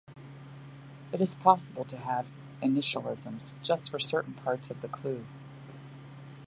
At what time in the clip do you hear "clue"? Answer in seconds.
4.87-5.27